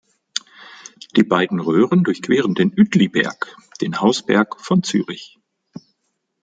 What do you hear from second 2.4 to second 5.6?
den Uetliberg, den Hausberg von Zürich.